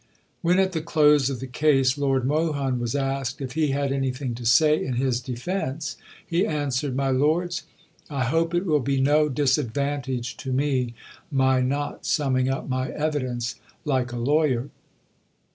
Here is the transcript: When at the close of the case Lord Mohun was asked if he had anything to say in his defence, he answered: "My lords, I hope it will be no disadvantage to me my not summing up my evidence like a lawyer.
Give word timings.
When 0.41 0.57
at 0.57 0.71
the 0.71 0.81
close 0.81 1.29
of 1.29 1.39
the 1.39 1.45
case 1.45 1.95
Lord 1.95 2.25
Mohun 2.25 2.79
was 2.79 2.95
asked 2.95 3.39
if 3.39 3.51
he 3.51 3.67
had 3.67 3.91
anything 3.91 4.33
to 4.33 4.47
say 4.47 4.83
in 4.83 4.93
his 4.95 5.21
defence, 5.21 5.95
he 6.25 6.43
answered: 6.47 6.95
"My 6.95 7.09
lords, 7.11 7.65
I 8.09 8.23
hope 8.23 8.55
it 8.55 8.65
will 8.65 8.79
be 8.79 8.99
no 8.99 9.29
disadvantage 9.29 10.37
to 10.37 10.51
me 10.51 10.95
my 11.31 11.59
not 11.61 12.07
summing 12.07 12.49
up 12.49 12.67
my 12.67 12.87
evidence 12.89 13.59
like 13.85 14.11
a 14.11 14.17
lawyer. 14.17 14.71